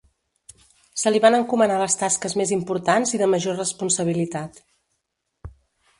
[1.01, 4.59] Se li van encomanar les tasques més importants i de major responsabilitat.